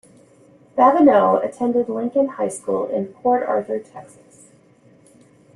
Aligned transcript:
Babineaux 0.75 1.35
attended 1.45 1.87
Lincoln 1.87 2.27
High 2.29 2.47
School 2.47 2.87
in 2.87 3.13
Port 3.13 3.43
Arthur, 3.43 3.77
Texas. 3.77 4.47